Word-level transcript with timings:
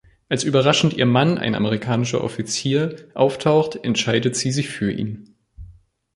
Als 0.29 0.43
überraschend 0.43 0.93
ihr 0.95 1.05
Mann, 1.05 1.37
ein 1.37 1.53
amerikanischer 1.53 2.23
Offizier, 2.23 2.95
auftaucht, 3.13 3.75
entscheidet 3.83 4.35
sie 4.35 4.49
sich 4.51 4.67
für 4.67 4.91
ihn. 4.91 5.35